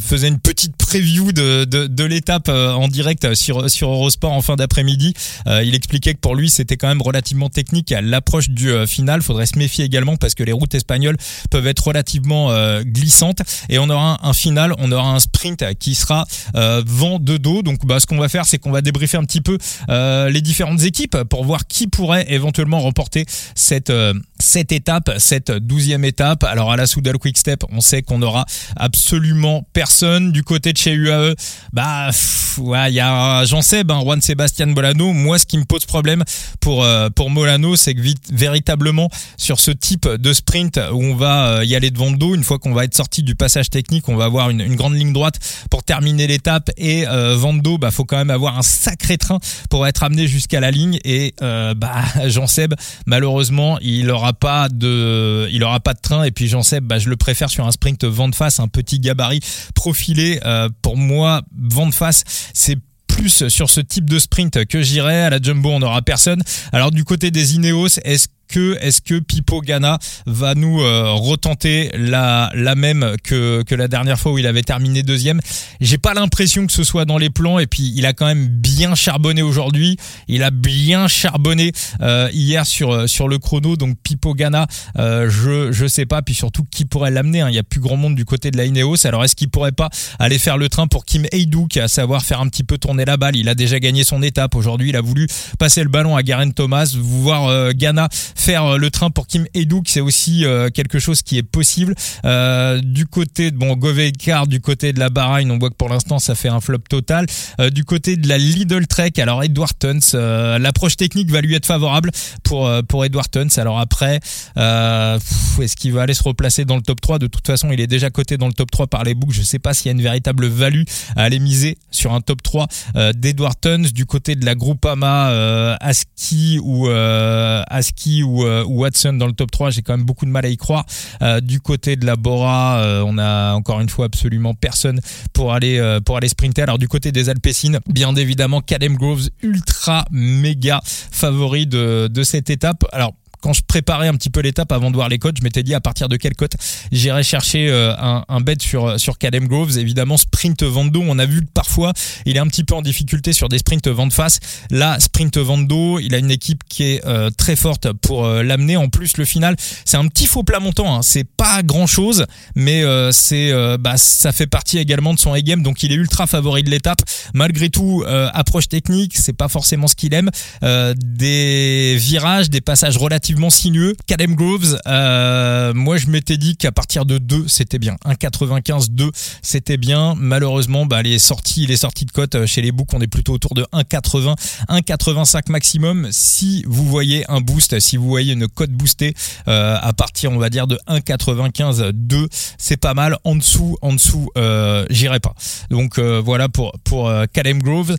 faisait 0.00 0.28
une 0.28 0.40
petite 0.40 0.76
preview 1.12 1.32
de, 1.32 1.64
de, 1.64 2.04
l'étape 2.04 2.48
euh, 2.48 2.72
en 2.72 2.88
direct 2.88 3.34
sur, 3.34 3.68
sur 3.68 3.90
Eurosport 3.90 4.32
en 4.32 4.40
fin 4.40 4.56
d'après-midi. 4.56 5.14
Euh, 5.46 5.62
il 5.62 5.74
expliquait 5.74 6.14
que 6.14 6.18
pour 6.18 6.34
lui, 6.34 6.48
c'était 6.48 6.76
quand 6.76 6.88
même 6.88 7.02
relativement 7.02 7.48
technique 7.48 7.92
à 7.92 8.00
l'approche 8.00 8.48
du 8.48 8.70
euh, 8.70 8.86
final. 8.86 9.22
Faudrait 9.22 9.46
se 9.46 9.58
méfier 9.58 9.84
également 9.84 10.16
parce 10.16 10.34
que 10.34 10.42
les 10.42 10.52
routes 10.52 10.74
espagnoles 10.74 11.16
peuvent 11.50 11.66
être 11.66 11.86
relativement 11.86 12.50
glissantes. 12.82 13.42
Et 13.68 13.78
on 13.78 13.88
aura 13.88 14.26
un, 14.26 14.32
final, 14.32 14.74
on 14.78 14.90
aura 14.90 15.10
un 15.10 15.20
sprint 15.20 15.64
qui 15.78 15.94
sera 15.94 16.26
vent 16.54 17.18
de 17.18 17.36
dos. 17.36 17.62
Donc 17.62 17.84
bah, 17.84 18.00
ce 18.00 18.06
qu'on 18.06 18.18
va 18.18 18.28
faire, 18.28 18.46
c'est 18.46 18.58
qu'on 18.58 18.70
va 18.70 18.80
débriefer 18.80 19.16
un 19.16 19.24
petit 19.24 19.40
peu 19.40 19.58
les 19.88 20.40
différentes 20.40 20.82
équipes 20.82 21.16
pour 21.24 21.44
voir 21.44 21.66
qui 21.66 21.86
pourrait 21.86 22.26
éventuellement 22.28 22.80
remporter 22.80 23.26
cette 23.54 23.92
cette 24.38 24.72
étape, 24.72 25.10
cette 25.18 25.52
douzième 25.52 26.04
étape. 26.04 26.44
Alors 26.44 26.72
à 26.72 26.76
la 26.76 26.86
Soudal 26.86 27.18
Quick 27.18 27.38
Step, 27.38 27.64
on 27.70 27.80
sait 27.80 28.02
qu'on 28.02 28.22
aura 28.22 28.44
absolument 28.76 29.66
personne 29.72 30.32
du 30.32 30.42
côté 30.42 30.72
de 30.72 30.78
chez 30.78 30.94
UAE. 31.02 31.34
Bah 31.72 32.10
ouais, 32.58 32.90
il 32.90 32.94
y 32.94 33.00
a 33.00 33.44
Jean-Seb, 33.44 33.90
hein, 33.90 34.00
Juan 34.02 34.20
Sébastien 34.20 34.66
Molano. 34.66 35.12
Moi, 35.12 35.38
ce 35.38 35.46
qui 35.46 35.58
me 35.58 35.64
pose 35.64 35.84
problème 35.84 36.24
pour 36.60 36.84
euh, 36.84 37.08
pour 37.10 37.30
Molano, 37.30 37.76
c'est 37.76 37.94
que 37.94 38.00
vite, 38.00 38.30
véritablement 38.32 39.08
sur 39.36 39.60
ce 39.60 39.70
type 39.70 40.08
de 40.08 40.32
sprint 40.32 40.78
où 40.92 41.02
on 41.02 41.14
va 41.14 41.46
euh, 41.46 41.64
y 41.64 41.74
aller 41.74 41.90
devant 41.90 42.10
le 42.10 42.16
dos, 42.16 42.34
une 42.34 42.44
fois 42.44 42.58
qu'on 42.58 42.72
va 42.72 42.84
être 42.84 42.94
sorti 42.94 43.22
du 43.22 43.34
passage 43.34 43.70
technique, 43.70 44.08
on 44.08 44.16
va 44.16 44.24
avoir 44.24 44.50
une, 44.50 44.74
grande 44.76 44.94
ligne 44.94 45.12
droite 45.12 45.38
pour 45.70 45.82
terminer 45.82 46.26
l'étape 46.26 46.70
et 46.76 47.04
euh, 47.08 47.36
dos, 47.62 47.78
bah 47.78 47.90
faut 47.90 48.04
quand 48.04 48.16
même 48.16 48.30
avoir 48.30 48.58
un 48.58 48.62
sacré 48.62 49.18
train 49.18 49.38
pour 49.68 49.86
être 49.86 50.02
amené 50.02 50.26
jusqu'à 50.26 50.60
la 50.60 50.70
ligne 50.70 50.98
et 51.04 51.34
euh, 51.42 51.74
bah 51.74 52.02
Jean-Seb 52.26 52.74
malheureusement 53.06 53.78
il 53.80 54.10
aura 54.10 54.32
pas 54.32 54.68
de, 54.68 55.48
il 55.50 55.62
aura 55.64 55.80
pas 55.80 55.94
de 55.94 56.00
train. 56.00 56.24
Et 56.24 56.30
puis 56.30 56.48
Jean 56.48 56.62
Seb, 56.62 56.84
bah, 56.84 56.98
je 56.98 57.08
le 57.08 57.16
préfère 57.16 57.50
sur 57.50 57.66
un 57.66 57.70
sprint 57.70 58.04
vent 58.04 58.28
de 58.28 58.34
face, 58.34 58.60
un 58.60 58.68
petit 58.68 59.00
gabarit 59.00 59.40
profilé. 59.74 60.40
Euh, 60.44 60.68
pour 60.82 60.91
moi, 60.96 61.42
vent 61.56 61.86
de 61.86 61.94
face, 61.94 62.24
c'est 62.52 62.78
plus 63.06 63.48
sur 63.48 63.70
ce 63.70 63.80
type 63.80 64.08
de 64.08 64.18
sprint 64.18 64.64
que 64.64 64.82
j'irai. 64.82 65.22
À 65.22 65.30
la 65.30 65.40
Jumbo, 65.40 65.70
on 65.70 65.80
n'aura 65.80 66.02
personne. 66.02 66.42
Alors 66.72 66.90
du 66.90 67.04
côté 67.04 67.30
des 67.30 67.54
Ineos, 67.54 67.98
est-ce 68.04 68.28
que 68.52 68.76
est-ce 68.82 69.00
que 69.00 69.18
Pipo 69.18 69.62
Gana 69.62 69.98
va 70.26 70.54
nous 70.54 70.82
euh, 70.82 71.10
retenter 71.12 71.90
la 71.94 72.52
la 72.54 72.74
même 72.74 73.16
que 73.24 73.62
que 73.62 73.74
la 73.74 73.88
dernière 73.88 74.20
fois 74.20 74.32
où 74.32 74.38
il 74.38 74.46
avait 74.46 74.62
terminé 74.62 75.02
deuxième? 75.02 75.40
J'ai 75.80 75.96
pas 75.96 76.12
l'impression 76.12 76.66
que 76.66 76.72
ce 76.72 76.84
soit 76.84 77.06
dans 77.06 77.16
les 77.16 77.30
plans 77.30 77.58
et 77.58 77.66
puis 77.66 77.94
il 77.96 78.04
a 78.04 78.12
quand 78.12 78.26
même 78.26 78.46
bien 78.46 78.94
charbonné 78.94 79.40
aujourd'hui. 79.40 79.96
Il 80.28 80.42
a 80.42 80.50
bien 80.50 81.08
charbonné 81.08 81.72
euh, 82.02 82.28
hier 82.34 82.66
sur 82.66 82.92
euh, 82.92 83.06
sur 83.06 83.26
le 83.26 83.38
chrono 83.38 83.76
donc 83.76 83.96
Pipo 84.02 84.34
Gana 84.34 84.66
je 84.96 85.72
je 85.72 85.86
sais 85.86 86.04
pas 86.04 86.20
puis 86.20 86.34
surtout 86.34 86.64
qui 86.70 86.84
pourrait 86.84 87.10
l'amener 87.10 87.40
hein? 87.40 87.48
il 87.48 87.54
y 87.54 87.58
a 87.58 87.62
plus 87.62 87.80
grand 87.80 87.96
monde 87.96 88.14
du 88.14 88.26
côté 88.26 88.50
de 88.50 88.58
la 88.58 88.66
Ineos. 88.66 89.06
Alors 89.06 89.24
est-ce 89.24 89.34
qu'il 89.34 89.48
pourrait 89.48 89.72
pas 89.72 89.88
aller 90.18 90.38
faire 90.38 90.58
le 90.58 90.68
train 90.68 90.86
pour 90.88 91.06
Kim 91.06 91.24
Heiduk 91.32 91.78
à 91.78 91.88
savoir 91.88 92.22
faire 92.22 92.42
un 92.42 92.48
petit 92.48 92.64
peu 92.64 92.76
tourner 92.76 93.06
la 93.06 93.16
balle, 93.16 93.34
il 93.34 93.48
a 93.48 93.54
déjà 93.54 93.80
gagné 93.80 94.04
son 94.04 94.22
étape 94.22 94.54
aujourd'hui, 94.54 94.90
il 94.90 94.96
a 94.96 95.00
voulu 95.00 95.26
passer 95.58 95.82
le 95.82 95.88
ballon 95.88 96.16
à 96.16 96.22
Garen 96.22 96.52
Thomas, 96.52 96.94
voir 96.98 97.72
Gana 97.72 98.10
faire 98.42 98.64
euh, 98.64 98.76
le 98.76 98.90
train 98.90 99.10
pour 99.10 99.26
Kim 99.26 99.46
Eduk, 99.54 99.88
c'est 99.88 100.00
aussi 100.00 100.44
euh, 100.44 100.68
quelque 100.68 100.98
chose 100.98 101.22
qui 101.22 101.38
est 101.38 101.42
possible. 101.44 101.94
Euh, 102.24 102.80
du 102.82 103.06
côté 103.06 103.50
de 103.52 103.56
bon 103.56 103.76
Govekar, 103.76 104.48
du 104.48 104.60
côté 104.60 104.92
de 104.92 104.98
la 104.98 105.10
Bahrain, 105.10 105.48
on 105.48 105.58
voit 105.58 105.70
que 105.70 105.76
pour 105.76 105.88
l'instant 105.88 106.18
ça 106.18 106.34
fait 106.34 106.48
un 106.48 106.60
flop 106.60 106.78
total. 106.88 107.26
du 107.72 107.84
côté 107.84 108.16
de 108.16 108.28
la 108.28 108.38
Lidl 108.38 108.86
Trek, 108.86 109.12
alors 109.18 109.44
Edward 109.44 109.72
Tuns, 109.78 110.16
l'approche 110.58 110.96
technique 110.96 111.30
va 111.30 111.40
lui 111.40 111.54
être 111.54 111.66
favorable 111.66 112.10
pour 112.42 112.70
pour 112.88 113.04
Edward 113.04 113.30
Tuns. 113.30 113.60
Alors 113.60 113.78
après, 113.78 114.20
est-ce 114.56 115.76
qu'il 115.76 115.92
va 115.92 116.02
aller 116.02 116.14
se 116.14 116.22
replacer 116.22 116.64
dans 116.64 116.76
le 116.76 116.82
top 116.82 117.00
3 117.00 117.18
De 117.18 117.26
toute 117.26 117.46
façon, 117.46 117.70
il 117.70 117.80
est 117.80 117.86
déjà 117.86 118.10
coté 118.10 118.36
dans 118.36 118.48
le 118.48 118.52
top 118.52 118.70
3 118.70 118.86
par 118.88 119.04
les 119.04 119.14
books. 119.14 119.32
Je 119.32 119.42
sais 119.42 119.58
pas 119.58 119.74
s'il 119.74 119.86
y 119.86 119.88
a 119.90 119.92
une 119.92 120.02
véritable 120.02 120.46
value 120.46 120.84
à 121.16 121.22
aller 121.22 121.38
miser 121.38 121.78
sur 121.90 122.12
un 122.12 122.20
top 122.20 122.42
3 122.42 122.66
d'Edward 123.14 123.54
Tuns 123.60 123.90
du 123.94 124.06
côté 124.06 124.34
de 124.34 124.44
la 124.44 124.54
Groupama 124.54 125.76
Aski 125.80 126.58
ou 126.62 126.88
Aski 126.88 128.21
ou 128.22 128.44
euh, 128.44 128.64
ou, 128.64 128.80
Watson 128.82 129.14
dans 129.14 129.26
le 129.26 129.32
top 129.32 129.50
3, 129.50 129.70
j'ai 129.70 129.82
quand 129.82 129.96
même 129.96 130.06
beaucoup 130.06 130.24
de 130.24 130.30
mal 130.30 130.44
à 130.44 130.48
y 130.48 130.56
croire. 130.56 130.84
Euh, 131.22 131.40
du 131.40 131.60
côté 131.60 131.96
de 131.96 132.06
la 132.06 132.16
Bora, 132.16 132.80
euh, 132.80 133.04
on 133.06 133.18
a 133.18 133.54
encore 133.54 133.80
une 133.80 133.88
fois 133.88 134.06
absolument 134.06 134.54
personne 134.54 135.00
pour 135.32 135.52
aller 135.52 135.80
sprinter. 136.26 136.62
Alors 136.62 136.78
du 136.78 136.88
côté 136.88 137.12
des 137.12 137.28
Alpecin, 137.28 137.78
bien 137.88 138.14
évidemment, 138.14 138.60
Cadem 138.60 138.96
Groves 138.96 139.28
ultra 139.42 140.04
méga 140.10 140.80
favori 140.84 141.66
de, 141.66 142.08
de 142.08 142.22
cette 142.22 142.50
étape. 142.50 142.84
Alors 142.92 143.14
quand 143.42 143.52
je 143.52 143.60
préparais 143.66 144.08
un 144.08 144.14
petit 144.14 144.30
peu 144.30 144.40
l'étape 144.40 144.72
avant 144.72 144.90
de 144.90 144.96
voir 144.96 145.08
les 145.08 145.18
codes, 145.18 145.36
je 145.36 145.42
m'étais 145.42 145.62
dit 145.62 145.74
à 145.74 145.80
partir 145.80 146.08
de 146.08 146.16
quelle 146.16 146.34
cote 146.34 146.52
j'irais 146.92 147.24
chercher 147.24 147.68
euh, 147.68 147.92
un, 147.98 148.24
un 148.28 148.40
bet 148.40 148.56
sur 148.60 148.98
sur 148.98 149.18
Cadem 149.18 149.48
Groves. 149.48 149.78
Évidemment, 149.78 150.16
sprint 150.16 150.62
Vando, 150.62 151.02
on 151.04 151.18
a 151.18 151.26
vu 151.26 151.40
que 151.40 151.50
parfois 151.52 151.92
il 152.24 152.36
est 152.36 152.38
un 152.38 152.46
petit 152.46 152.64
peu 152.64 152.74
en 152.74 152.82
difficulté 152.82 153.32
sur 153.32 153.48
des 153.48 153.58
sprints 153.58 153.88
vent 153.88 154.06
de 154.06 154.12
face. 154.12 154.38
Là, 154.70 154.98
sprint 155.00 155.36
Vando, 155.38 155.98
il 155.98 156.14
a 156.14 156.18
une 156.18 156.30
équipe 156.30 156.62
qui 156.68 156.84
est 156.84 157.04
euh, 157.04 157.30
très 157.36 157.56
forte 157.56 157.92
pour 157.92 158.24
euh, 158.24 158.42
l'amener. 158.42 158.76
En 158.76 158.88
plus, 158.88 159.16
le 159.16 159.24
final, 159.24 159.56
c'est 159.84 159.96
un 159.96 160.06
petit 160.06 160.26
faux 160.26 160.44
plat 160.44 160.60
montant. 160.60 160.96
Hein. 160.96 161.02
C'est 161.02 161.24
pas 161.24 161.62
grand 161.64 161.86
chose, 161.86 162.26
mais 162.54 162.84
c'est 163.10 163.52
bah 163.78 163.96
ça 163.96 164.32
fait 164.32 164.46
partie 164.46 164.78
également 164.78 165.14
de 165.14 165.18
son 165.18 165.32
A-game. 165.32 165.62
Donc 165.62 165.82
il 165.82 165.90
est 165.90 165.96
ultra 165.96 166.26
favori 166.26 166.62
de 166.62 166.70
l'étape. 166.70 167.00
Malgré 167.34 167.70
tout, 167.70 168.04
approche 168.06 168.68
technique, 168.68 169.16
c'est 169.16 169.32
pas 169.32 169.48
forcément 169.48 169.88
ce 169.88 169.96
qu'il 169.96 170.14
aime. 170.14 170.30
des 170.62 171.96
virages, 171.98 172.48
des 172.48 172.60
passages 172.60 172.96
relativement 172.96 173.31
sinueux. 173.50 173.94
Cadem 174.06 174.34
Groves, 174.34 174.78
euh, 174.86 175.72
moi 175.74 175.96
je 175.96 176.06
m'étais 176.06 176.36
dit 176.36 176.56
qu'à 176.56 176.72
partir 176.72 177.04
de 177.04 177.18
2 177.18 177.44
c'était 177.48 177.78
bien. 177.78 177.96
1,95 178.04 178.90
2 178.90 179.10
c'était 179.42 179.76
bien. 179.76 180.14
Malheureusement, 180.16 180.86
bah, 180.86 181.02
les 181.02 181.18
sorties, 181.18 181.66
les 181.66 181.76
sorties 181.76 182.04
de 182.04 182.10
cote 182.10 182.34
euh, 182.34 182.46
chez 182.46 182.62
les 182.62 182.72
books, 182.72 182.92
on 182.94 183.00
est 183.00 183.06
plutôt 183.06 183.32
autour 183.32 183.54
de 183.54 183.62
1,80, 183.72 184.36
1,85 184.68 185.50
maximum. 185.50 186.08
Si 186.10 186.64
vous 186.66 186.84
voyez 186.84 187.24
un 187.30 187.40
boost, 187.40 187.78
si 187.80 187.96
vous 187.96 188.08
voyez 188.08 188.32
une 188.32 188.48
cote 188.48 188.70
boostée 188.70 189.14
euh, 189.48 189.76
à 189.80 189.92
partir, 189.92 190.30
on 190.32 190.38
va 190.38 190.50
dire 190.50 190.66
de 190.66 190.78
1,95 190.88 191.92
2, 191.92 192.28
c'est 192.58 192.76
pas 192.76 192.94
mal. 192.94 193.16
En 193.24 193.36
dessous, 193.36 193.76
en 193.82 193.92
dessous, 193.92 194.28
euh, 194.36 194.86
j'irai 194.90 195.20
pas. 195.20 195.34
Donc 195.70 195.98
voilà 195.98 196.48
pour 196.48 196.72
pour 196.84 197.08
euh, 197.08 197.24
Calem 197.32 197.62
Grove. 197.62 197.96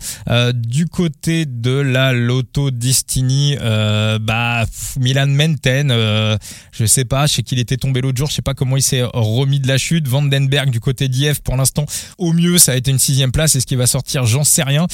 du 0.53 0.85
côté 0.87 1.45
de 1.45 1.71
la 1.71 2.13
Lotto 2.13 2.71
Destiny, 2.71 3.57
bah 3.59 4.65
Milan 4.99 5.22
Menten, 5.27 6.37
je 6.71 6.85
sais 6.85 7.05
pas, 7.05 7.27
je 7.27 7.33
sais 7.35 7.43
qu'il 7.43 7.59
était 7.59 7.77
tombé 7.77 8.01
l'autre 8.01 8.17
jour, 8.17 8.29
je 8.29 8.35
sais 8.35 8.41
pas 8.41 8.53
comment 8.53 8.77
il 8.77 8.83
s'est 8.83 9.03
remis 9.13 9.59
de 9.59 9.67
la 9.67 9.77
chute. 9.77 10.07
Vandenberg 10.07 10.69
du 10.69 10.79
côté 10.79 11.07
d'IF 11.07 11.41
pour 11.41 11.55
l'instant, 11.55 11.85
au 12.17 12.33
mieux 12.33 12.57
ça 12.57 12.73
a 12.73 12.75
été 12.75 12.91
une 12.91 12.99
sixième 12.99 13.31
place. 13.31 13.55
Est-ce 13.55 13.65
qu'il 13.65 13.77
va 13.77 13.87
sortir? 13.87 14.25
J'en 14.25 14.43
sais 14.43 14.63
rien. 14.63 14.87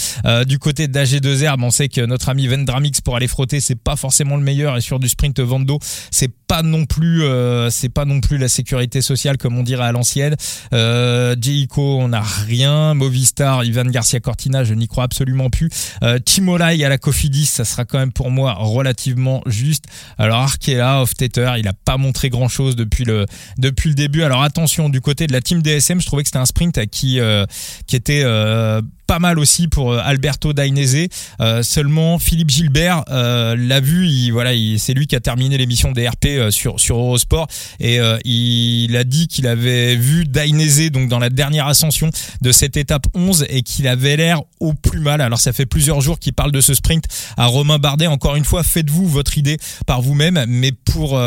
du 0.46 0.60
côté 0.60 0.88
d'AG2R, 0.88 1.56
on 1.62 1.72
sait 1.72 1.90
que 1.90 2.02
notre 2.02 2.30
ami 2.30 2.48
Vendramix 2.48 3.02
pour 3.02 3.16
aller 3.16 3.28
frotter, 3.28 3.60
c'est 3.62 3.76
pas 3.76 3.96
forcément 3.96 4.38
le 4.38 4.44
meilleur 4.44 4.78
et 4.78 4.82
sur 4.82 5.00
du 5.00 5.10
sprint 5.10 5.40
Vando, 5.40 5.80
c'est 6.12 6.32
pas 6.50 6.64
non 6.64 6.86
plus 6.86 7.24
c'est 7.70 7.90
pas 7.90 8.06
non 8.06 8.20
plus 8.20 8.38
la 8.38 8.50
sécurité 8.50 9.02
sociale 9.02 9.38
comme 9.38 9.58
on 9.58 9.64
dirait 9.64 9.86
à 9.86 9.92
l'ancienne. 9.92 10.36
Euh, 10.74 11.36
on 11.78 12.08
n'a 12.10 12.22
rien. 12.22 12.94
Movistar, 12.94 13.64
Ivan 13.64 13.86
Garcia 13.86 14.20
Cortina, 14.20 14.64
je 14.64 14.74
n'y 14.74 14.88
crois 14.88 15.04
absolument 15.04 15.50
plus. 15.50 15.70
Euh, 16.04 16.20
Timolai 16.20 16.84
à 16.84 16.90
la 16.90 16.98
Cofidis, 16.98 17.46
ça 17.46 17.66
sera 17.66 17.86
quand 17.86 18.00
même 18.00 18.12
pour 18.12 18.32
moi 18.32 18.54
relativement 18.54 19.42
juste. 19.46 19.86
Alors 20.18 20.40
Arkela, 20.40 21.02
Off-Tether, 21.02 21.54
il 21.58 21.68
a 21.68 21.74
pas 21.74 21.98
montré 21.98 22.30
grand 22.30 22.48
chose 22.48 22.76
depuis 22.76 23.06
le 23.06 23.26
depuis 23.58 23.90
le 23.90 23.96
début. 23.96 24.24
Alors 24.24 24.44
attention 24.44 24.90
du 24.90 25.02
côté 25.02 25.28
de 25.28 25.34
la 25.34 25.42
team 25.42 25.62
DSM, 25.62 26.02
je 26.02 26.06
trouvais 26.06 26.24
que 26.24 26.30
c'était 26.30 26.40
un 26.40 26.46
sprint 26.46 26.86
qui 26.88 27.20
euh, 27.20 27.46
qui 27.88 27.96
était 27.96 28.24
euh, 28.24 28.82
pas 29.10 29.18
mal 29.18 29.40
aussi 29.40 29.68
pour 29.68 29.92
euh, 29.92 30.02
Alberto 30.04 30.54
Dainese. 30.54 31.08
Euh, 31.42 31.64
seulement 31.64 32.20
Philippe 32.20 32.52
Gilbert 32.52 33.06
euh, 33.10 33.56
l'a 33.58 33.80
vu, 33.80 34.08
il, 34.08 34.30
voilà, 34.30 34.52
c'est 34.78 34.94
lui 34.94 35.08
qui 35.08 35.16
a 35.16 35.20
terminé 35.20 35.58
l'émission 35.58 35.92
des 35.92 36.08
RP 36.08 36.52
sur 36.52 36.80
sur 36.80 36.98
Eurosport 36.98 37.48
et 37.80 38.00
il 38.24 38.96
a 38.96 39.04
dit 39.04 39.28
qu'il 39.28 39.48
avait 39.48 39.96
vu 39.96 40.26
Dainese 40.26 40.92
donc 40.92 41.10
dans 41.10 41.18
la 41.18 41.32
dernière 41.32 41.66
ascension 41.66 42.12
de 42.42 42.52
cette 42.52 42.78
étape 42.78 43.08
11 43.16 43.48
et 43.50 43.64
qu'il 43.64 43.88
avait 43.88 44.16
l'air 44.16 44.44
au 44.60 44.74
plus 44.74 45.00
mal. 45.00 45.22
Alors 45.22 45.40
ça 45.40 45.54
fait 45.54 45.66
plusieurs 45.66 46.02
jours 46.02 46.20
qu'il 46.20 46.34
parle 46.34 46.52
de 46.52 46.62
ce 46.62 46.76
sprint 46.76 47.06
à 47.36 47.48
Romain 47.48 47.80
Bardet. 47.80 48.06
Encore 48.06 48.36
une 48.36 48.46
fois, 48.46 48.62
faites-vous 48.62 49.08
votre 49.08 49.40
idée 49.40 49.58
par 49.88 50.04
vous-même, 50.04 50.46
mais 50.48 50.72
pour 50.72 51.20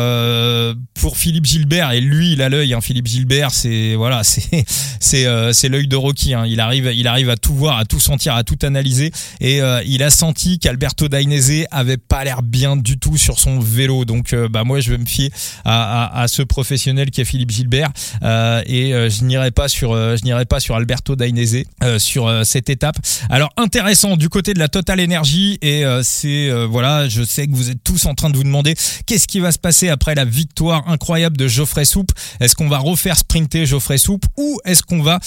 pour 0.93 1.17
Philippe 1.17 1.45
Gilbert 1.45 1.91
et 1.91 1.99
lui 1.99 2.31
il 2.31 2.41
a 2.41 2.47
l'œil. 2.47 2.73
Hein, 2.73 2.79
Philippe 2.79 3.07
Gilbert, 3.07 3.51
c'est 3.51 3.95
voilà, 3.95 4.23
c'est 4.23 4.63
c'est 5.01 5.25
c'est 5.51 5.67
l'œil 5.67 5.87
de 5.89 5.97
Rocky. 5.97 6.33
Hein. 6.33 6.45
Il 6.47 6.61
arrive 6.61 6.89
il 6.95 7.07
arrive 7.07 7.29
à 7.29 7.35
tout 7.35 7.53
voir 7.53 7.72
à 7.77 7.85
tout 7.85 7.99
sentir, 7.99 8.35
à 8.35 8.43
tout 8.43 8.57
analyser. 8.61 9.11
Et 9.39 9.61
euh, 9.61 9.81
il 9.85 10.03
a 10.03 10.09
senti 10.09 10.59
qu'Alberto 10.59 11.07
Dainese 11.07 11.65
avait 11.71 11.97
pas 11.97 12.23
l'air 12.23 12.41
bien 12.41 12.75
du 12.75 12.97
tout 12.97 13.17
sur 13.17 13.39
son 13.39 13.59
vélo. 13.59 14.05
Donc 14.05 14.33
euh, 14.33 14.47
bah 14.47 14.63
moi 14.63 14.79
je 14.79 14.91
vais 14.91 14.97
me 14.97 15.05
fier 15.05 15.29
à, 15.65 16.25
ce 16.27 16.41
professionnel 16.41 17.11
qui 17.11 17.21
est 17.21 17.25
Philippe 17.25 17.51
Gilbert 17.51 17.89
euh, 18.23 18.61
et 18.65 18.91
je 18.91 19.23
n'irai 19.23 19.51
pas 19.51 19.67
sur 19.67 19.93
je 19.93 20.23
n'irai 20.23 20.45
pas 20.45 20.59
sur 20.59 20.75
Alberto 20.75 21.15
Dainese 21.15 21.63
sur 21.97 22.45
cette 22.45 22.69
étape. 22.69 22.95
Alors 23.29 23.49
intéressant 23.57 24.17
du 24.17 24.29
côté 24.29 24.53
de 24.53 24.59
la 24.59 24.67
Total 24.67 24.99
Energy 25.01 25.57
et 25.61 25.83
c'est 26.03 26.51
voilà, 26.65 27.07
je 27.09 27.23
sais 27.23 27.47
que 27.47 27.55
vous 27.55 27.69
êtes 27.69 27.83
tous 27.83 28.05
en 28.05 28.13
train 28.13 28.29
de 28.29 28.37
vous 28.37 28.43
demander 28.43 28.75
qu'est-ce 29.05 29.27
qui 29.27 29.39
va 29.39 29.51
se 29.51 29.59
passer 29.59 29.89
après 29.89 30.15
la 30.15 30.25
victoire 30.25 30.87
incroyable 30.87 31.37
de 31.37 31.47
Geoffrey 31.47 31.85
Soupe? 31.85 32.11
Est-ce 32.39 32.55
qu'on 32.55 32.69
va 32.69 32.77
refaire 32.77 33.17
sprinter 33.17 33.65
Geoffrey 33.65 33.97
Soupe 33.97 34.25
ou 34.37 34.59
est-ce 34.65 34.83
qu'on 34.83 35.01
va 35.01 35.19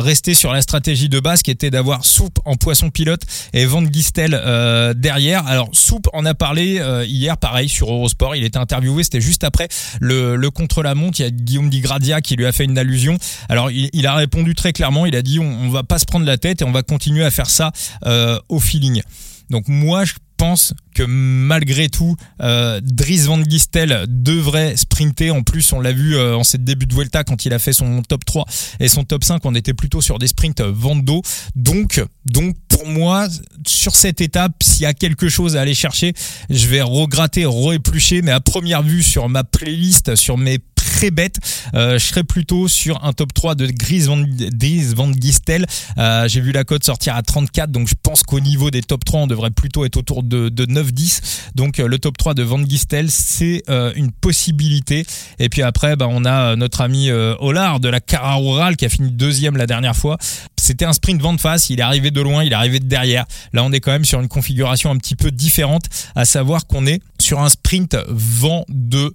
rester 0.00 0.34
sur 0.34 0.52
la 0.52 0.62
stratégie 0.62 1.08
de 1.08 1.20
base 1.20 1.39
qui 1.42 1.50
était 1.50 1.70
d'avoir 1.70 2.04
Soupe 2.04 2.38
en 2.44 2.56
poisson 2.56 2.90
pilote 2.90 3.22
et 3.52 3.64
Van 3.64 3.84
Gistel 3.84 4.34
euh, 4.34 4.94
derrière. 4.94 5.46
Alors 5.46 5.68
Soupe 5.72 6.08
en 6.12 6.24
a 6.24 6.34
parlé 6.34 6.78
euh, 6.78 7.04
hier, 7.04 7.36
pareil 7.36 7.68
sur 7.68 7.92
Eurosport. 7.92 8.36
Il 8.36 8.44
était 8.44 8.58
interviewé, 8.58 9.02
c'était 9.04 9.20
juste 9.20 9.44
après 9.44 9.68
le, 10.00 10.48
contre-la-montre. 10.50 11.20
Il 11.20 11.22
y 11.22 11.26
a 11.26 11.30
Guillaume 11.30 11.70
Digradia 11.70 12.20
qui 12.20 12.36
lui 12.36 12.46
a 12.46 12.52
fait 12.52 12.64
une 12.64 12.78
allusion. 12.78 13.18
Alors 13.48 13.70
il, 13.70 14.06
a 14.06 14.14
répondu 14.14 14.54
très 14.54 14.72
clairement. 14.72 15.06
Il 15.06 15.16
a 15.16 15.22
dit 15.22 15.38
on, 15.38 15.44
on, 15.44 15.70
va 15.70 15.82
pas 15.82 15.98
se 15.98 16.04
prendre 16.04 16.26
la 16.26 16.38
tête 16.38 16.62
et 16.62 16.64
on 16.64 16.72
va 16.72 16.82
continuer 16.82 17.24
à 17.24 17.30
faire 17.30 17.50
ça 17.50 17.72
euh, 18.06 18.38
au 18.48 18.58
feeling. 18.58 19.02
Donc 19.50 19.68
moi 19.68 20.04
je 20.04 20.14
pense 20.40 20.72
que 20.94 21.02
malgré 21.02 21.90
tout, 21.90 22.16
euh, 22.40 22.80
Dries 22.82 23.26
Van 23.26 23.42
Gistel 23.44 24.06
devrait 24.08 24.74
sprinter. 24.74 25.30
En 25.30 25.42
plus, 25.42 25.70
on 25.74 25.80
l'a 25.80 25.92
vu 25.92 26.16
euh, 26.16 26.34
en 26.34 26.44
cette 26.44 26.64
début 26.64 26.86
de 26.86 26.94
Vuelta 26.94 27.24
quand 27.24 27.44
il 27.44 27.52
a 27.52 27.58
fait 27.58 27.74
son 27.74 28.00
top 28.00 28.24
3 28.24 28.46
et 28.80 28.88
son 28.88 29.04
top 29.04 29.22
5, 29.22 29.44
on 29.44 29.54
était 29.54 29.74
plutôt 29.74 30.00
sur 30.00 30.18
des 30.18 30.28
sprints 30.28 30.62
Vando. 30.62 31.20
Donc, 31.56 32.02
donc 32.24 32.56
pour 32.68 32.86
moi, 32.86 33.28
sur 33.66 33.94
cette 33.94 34.22
étape, 34.22 34.54
s'il 34.62 34.82
y 34.82 34.86
a 34.86 34.94
quelque 34.94 35.28
chose 35.28 35.58
à 35.58 35.60
aller 35.60 35.74
chercher, 35.74 36.14
je 36.48 36.66
vais 36.68 36.80
regratter, 36.80 37.44
re-éplucher, 37.44 38.22
mais 38.22 38.30
à 38.30 38.40
première 38.40 38.82
vue 38.82 39.02
sur 39.02 39.28
ma 39.28 39.44
playlist, 39.44 40.16
sur 40.16 40.38
mes 40.38 40.58
très 40.90 41.10
bête. 41.10 41.38
Euh, 41.74 41.98
je 41.98 42.04
serais 42.04 42.24
plutôt 42.24 42.66
sur 42.66 43.04
un 43.04 43.12
top 43.12 43.32
3 43.32 43.54
de 43.54 43.66
Gris 43.66 44.00
Van, 44.00 45.12
Gistel. 45.18 45.64
Euh, 45.98 46.28
J'ai 46.28 46.40
vu 46.40 46.50
la 46.50 46.64
cote 46.64 46.84
sortir 46.84 47.14
à 47.14 47.22
34, 47.22 47.70
donc 47.70 47.88
je 47.88 47.94
pense 48.02 48.22
qu'au 48.24 48.40
niveau 48.40 48.70
des 48.70 48.82
top 48.82 49.04
3, 49.04 49.20
on 49.20 49.26
devrait 49.28 49.52
plutôt 49.52 49.84
être 49.84 49.96
autour 49.96 50.24
de, 50.24 50.48
de 50.48 50.66
9-10. 50.66 51.20
Donc 51.54 51.78
euh, 51.78 51.86
le 51.86 51.98
top 51.98 52.18
3 52.18 52.34
de 52.34 52.42
Van 52.42 52.60
Gistel, 52.62 53.10
c'est 53.10 53.62
une 53.94 54.10
possibilité. 54.10 55.06
Et 55.38 55.48
puis 55.48 55.62
après, 55.62 55.94
bah, 55.94 56.06
on 56.10 56.24
a 56.24 56.56
notre 56.56 56.80
ami 56.80 57.08
euh, 57.08 57.34
Ollard 57.38 57.78
de 57.78 57.88
la 57.88 58.00
Cara 58.00 58.34
Rural 58.34 58.76
qui 58.76 58.84
a 58.84 58.88
fini 58.88 59.10
deuxième 59.10 59.56
la 59.56 59.66
dernière 59.66 59.96
fois. 59.96 60.18
C'était 60.56 60.84
un 60.84 60.92
sprint 60.92 61.22
vent 61.22 61.32
de 61.32 61.40
face, 61.40 61.70
il 61.70 61.78
est 61.78 61.82
arrivé 61.82 62.10
de 62.10 62.20
loin, 62.20 62.42
il 62.44 62.52
est 62.52 62.56
arrivé 62.56 62.80
de 62.80 62.86
derrière. 62.86 63.26
Là, 63.52 63.62
on 63.64 63.72
est 63.72 63.80
quand 63.80 63.92
même 63.92 64.04
sur 64.04 64.20
une 64.20 64.28
configuration 64.28 64.90
un 64.90 64.96
petit 64.96 65.16
peu 65.16 65.30
différente, 65.30 65.84
à 66.16 66.24
savoir 66.24 66.66
qu'on 66.66 66.86
est 66.86 67.00
sur 67.18 67.40
un 67.40 67.48
sprint 67.48 67.96
vent 68.08 68.64
de 68.68 69.14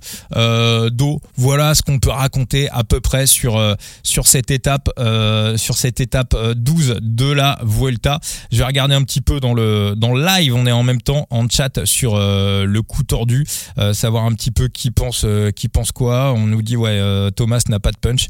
d'eau. 0.89 1.21
Voilà 1.35 1.64
ce 1.73 1.81
qu'on 1.81 1.99
peut 1.99 2.09
raconter 2.09 2.69
à 2.69 2.83
peu 2.83 2.99
près 2.99 3.27
sur 3.27 3.57
euh, 3.57 3.75
sur 4.03 4.27
cette 4.27 4.51
étape 4.51 4.89
euh, 4.99 5.57
sur 5.57 5.75
cette 5.75 5.99
étape 5.99 6.35
12 6.55 6.99
de 7.01 7.31
la 7.31 7.59
Vuelta. 7.63 8.19
Je 8.51 8.57
vais 8.57 8.65
regarder 8.65 8.95
un 8.95 9.03
petit 9.03 9.21
peu 9.21 9.39
dans 9.39 9.53
le 9.53 9.95
dans 9.95 10.13
live, 10.13 10.53
on 10.55 10.65
est 10.65 10.71
en 10.71 10.83
même 10.83 11.01
temps 11.01 11.27
en 11.29 11.47
chat 11.49 11.85
sur 11.85 12.17
le 12.17 12.79
coup 12.81 13.03
tordu, 13.03 13.45
savoir 13.93 14.25
un 14.25 14.33
petit 14.33 14.51
peu 14.51 14.67
qui 14.67 14.91
pense 14.91 15.25
qui 15.55 15.69
pense 15.69 15.91
quoi. 15.91 16.33
On 16.33 16.45
nous 16.47 16.61
dit 16.61 16.75
ouais 16.75 16.99
Thomas 17.35 17.61
n'a 17.69 17.79
pas 17.79 17.91
de 17.91 17.97
punch. 17.97 18.27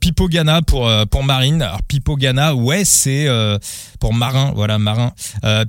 Pipo 0.00 0.28
Gana 0.28 0.62
pour 0.62 0.90
pour 1.10 1.24
Marine. 1.24 1.62
Alors 1.62 1.82
Pipo 1.82 2.16
Gana, 2.16 2.54
ouais, 2.54 2.84
c'est 2.84 3.26
pour 4.00 4.14
Marin, 4.14 4.52
voilà 4.54 4.78
Marin. 4.78 5.12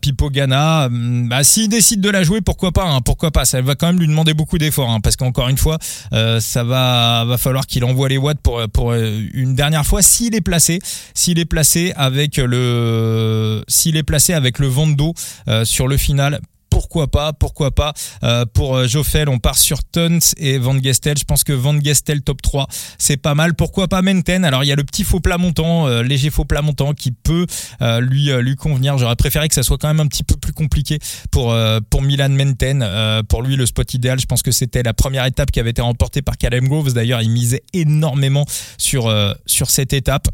Pipo 0.02 0.30
Gana, 0.30 0.86
hum, 0.86 1.30
bah 1.30 1.44
s'il 1.44 1.70
décide 1.70 2.02
de 2.02 2.10
la 2.10 2.24
jouer, 2.24 2.42
pourquoi 2.42 2.72
pas 2.72 2.86
hein, 2.86 3.02
pourquoi 3.02 3.32
pas 3.32 3.46
ça 3.46 3.62
va 3.62 3.76
quand 3.76 3.88
même 3.88 4.00
lui 4.00 4.08
demander 4.08 4.34
beaucoup 4.34 4.58
d'efforts, 4.58 4.90
hein, 4.90 5.00
parce 5.00 5.16
qu'encore 5.16 5.50
une 5.50 5.58
fois, 5.58 5.78
euh, 6.14 6.40
ça 6.40 6.64
va, 6.64 6.97
va 7.27 7.38
falloir 7.38 7.66
qu'il 7.66 7.84
envoie 7.84 8.10
les 8.10 8.18
watts 8.18 8.39
pour, 8.42 8.62
pour 8.70 8.92
euh, 8.92 9.22
une 9.34 9.56
dernière 9.56 9.86
fois. 9.86 10.01
S'il 10.01 10.36
est 10.36 10.42
placé, 10.42 10.80
s'il 11.13 11.39
est 11.39 11.46
placé 11.46 11.94
avec 11.96 12.38
le, 12.38 13.63
s'il 13.68 13.98
est 13.98 14.04
placé 14.04 14.34
avec 14.34 14.60
le 14.60 14.68
vent 14.68 14.88
d'eau 14.88 15.13
euh, 15.48 15.66
sur 15.66 15.88
le 15.88 15.98
final 15.98 16.39
pourquoi 16.77 17.07
pas, 17.07 17.34
pourquoi 17.34 17.72
pas. 17.72 17.91
Euh, 18.24 18.46
pour 18.46 18.75
euh, 18.75 18.88
Joffel, 18.88 19.29
on 19.29 19.39
part 19.39 19.57
sur 19.57 19.84
Tons 19.84 20.19
et 20.38 20.60
Van 20.60 20.79
Gestel. 20.79 21.17
Je 21.17 21.24
pense 21.24 21.43
que 21.43 21.51
Van 21.51 21.75
Gestel 21.81 22.22
top 22.22 22.39
3, 22.43 22.67
c'est 23.00 23.17
pas 23.17 23.34
mal. 23.34 23.55
Pourquoi 23.55 23.88
pas 23.88 24.03
Menten? 24.03 24.46
Alors 24.46 24.63
il 24.63 24.67
y 24.67 24.72
a 24.72 24.75
le 24.75 24.84
petit 24.84 25.03
faux 25.03 25.19
plat 25.19 25.39
montant, 25.39 25.88
euh, 25.88 26.03
léger 26.03 26.29
faux 26.29 26.46
plat 26.46 26.62
montant 26.62 26.93
qui 26.93 27.12
peut 27.12 27.48
lui 28.00 28.55
convenir. 28.57 28.96
J'aurais 29.00 29.15
préféré 29.15 29.48
que 29.48 29.55
ça 29.55 29.63
soit 29.63 29.79
quand 29.79 29.88
même 29.88 30.01
un 30.01 30.05
petit 30.05 30.24
peu 30.24 30.36
plus 30.36 30.53
compliqué 30.53 31.00
pour 31.31 31.51
Milan 32.00 32.29
Menten. 32.29 32.86
pour 33.27 33.41
lui, 33.41 33.55
le 33.55 33.65
spot 33.65 33.96
idéal, 33.96 34.19
je 34.19 34.27
pense 34.27 34.43
que 34.43 34.51
c'était 34.51 34.84
la 34.84 34.93
première 34.93 35.25
étape 35.25 35.50
qui 35.50 35.60
avait 35.60 35.72
été 35.72 35.81
remportée 35.81 36.22
par 36.22 36.38
Caleb 36.38 36.65
Groves. 36.65 36.93
D'ailleurs, 36.93 37.24
il 37.24 37.31
misait 37.31 37.63
énormément 37.74 38.46
sur 38.77 39.10
cette 39.48 39.93
étape. 39.93 40.27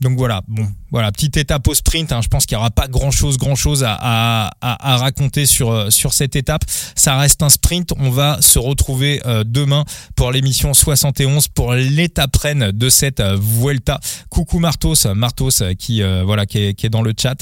Donc 0.00 0.16
voilà, 0.16 0.42
bon, 0.46 0.68
voilà, 0.92 1.10
petite 1.10 1.36
étape 1.36 1.66
au 1.66 1.74
sprint. 1.74 2.12
Hein. 2.12 2.20
Je 2.22 2.28
pense 2.28 2.46
qu'il 2.46 2.56
n'y 2.56 2.60
aura 2.60 2.70
pas 2.70 2.86
grand 2.86 3.10
chose, 3.10 3.36
grand 3.36 3.56
chose 3.56 3.84
à, 3.86 4.50
raconter 4.62 5.44
sur 5.44 5.70
euh, 5.70 5.90
sur 5.90 6.12
cette 6.12 6.36
étape. 6.36 6.62
Ça 6.94 7.16
reste 7.16 7.42
un 7.42 7.48
sprint. 7.48 7.92
On 7.98 8.10
va 8.10 8.38
se 8.40 8.58
retrouver 8.58 9.20
euh, 9.26 9.42
demain 9.44 9.84
pour 10.14 10.30
l'émission 10.30 10.72
71 10.72 11.48
pour 11.48 11.74
l'étape 11.74 12.34
reine 12.36 12.70
de 12.72 12.88
cette 12.88 13.20
euh, 13.20 13.36
Vuelta. 13.40 13.98
Coucou 14.30 14.60
Martos, 14.60 15.06
Martos 15.14 15.62
qui 15.78 16.00
est, 16.00 16.74
qui 16.74 16.86
est 16.86 16.90
dans 16.90 17.02
le 17.02 17.12
chat 17.18 17.36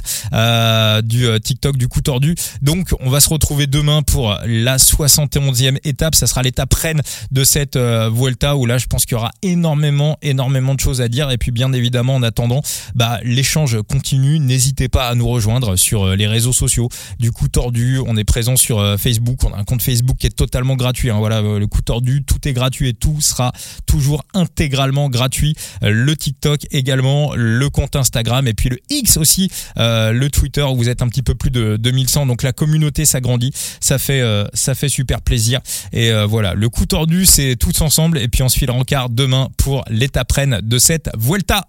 du 1.02 1.28
TikTok 1.40 1.76
du 1.76 1.88
coup 1.88 2.00
tordu. 2.00 2.34
Donc 2.62 2.88
on 3.00 3.10
va 3.10 3.20
se 3.20 3.28
retrouver 3.28 3.66
demain 3.66 4.02
pour 4.02 4.34
la 4.46 4.78
71e 4.78 5.78
étape. 5.84 6.14
Ça 6.14 6.26
sera 6.26 6.42
l'étape 6.42 6.72
reine 6.72 7.02
de 7.30 7.44
cette 7.44 7.76
Vuelta 7.76 8.56
où 8.56 8.64
là 8.66 8.78
je 8.78 8.86
pense 8.86 9.04
qu'il 9.04 9.16
y 9.16 9.18
aura 9.18 9.32
énormément, 9.42 10.16
énormément 10.22 10.74
de 10.74 10.80
choses 10.80 11.00
à 11.00 11.08
dire. 11.08 11.30
Et 11.30 11.38
puis 11.38 11.50
bien 11.50 11.72
évidemment 11.72 12.14
on 12.16 12.22
attend 12.22 12.45
bah 12.94 13.20
l'échange 13.22 13.80
continue. 13.82 14.38
N'hésitez 14.38 14.88
pas 14.88 15.08
à 15.08 15.14
nous 15.14 15.28
rejoindre 15.28 15.76
sur 15.76 16.14
les 16.16 16.26
réseaux 16.26 16.52
sociaux 16.52 16.88
du 17.18 17.32
coup 17.32 17.48
tordu. 17.48 18.00
On 18.06 18.16
est 18.16 18.24
présent 18.24 18.56
sur 18.56 18.98
Facebook. 18.98 19.42
On 19.44 19.52
a 19.52 19.58
un 19.58 19.64
compte 19.64 19.82
Facebook 19.82 20.16
qui 20.18 20.26
est 20.26 20.36
totalement 20.36 20.76
gratuit. 20.76 21.10
Hein. 21.10 21.18
Voilà, 21.18 21.40
le 21.40 21.66
coup 21.66 21.82
tordu, 21.82 22.22
tout 22.24 22.46
est 22.48 22.52
gratuit 22.52 22.88
et 22.88 22.94
tout 22.94 23.20
sera 23.20 23.52
toujours 23.86 24.24
intégralement 24.34 25.08
gratuit. 25.08 25.54
Le 25.82 26.14
TikTok 26.14 26.66
également, 26.70 27.34
le 27.34 27.68
compte 27.70 27.96
Instagram 27.96 28.46
et 28.46 28.54
puis 28.54 28.68
le 28.68 28.78
X 28.90 29.16
aussi, 29.16 29.50
le 29.76 30.28
Twitter 30.28 30.66
vous 30.74 30.88
êtes 30.88 31.02
un 31.02 31.08
petit 31.08 31.22
peu 31.22 31.34
plus 31.34 31.50
de 31.50 31.76
2100. 31.76 32.26
Donc 32.26 32.42
la 32.42 32.52
communauté 32.52 33.04
s'agrandit. 33.04 33.52
Ça 33.80 33.98
fait 33.98 34.22
ça 34.54 34.74
fait 34.74 34.88
super 34.88 35.20
plaisir. 35.20 35.60
Et 35.92 36.12
voilà, 36.28 36.54
le 36.54 36.68
coup 36.68 36.86
tordu, 36.86 37.26
c'est 37.26 37.56
tous 37.56 37.80
ensemble. 37.80 38.18
Et 38.18 38.28
puis 38.28 38.42
on 38.42 38.48
se 38.48 38.58
file 38.58 38.70
en 38.70 38.84
quart 38.84 39.10
demain 39.10 39.48
pour 39.56 39.84
l'étape 39.88 40.30
reine 40.32 40.60
de 40.62 40.78
cette 40.78 41.10
Vuelta. 41.18 41.64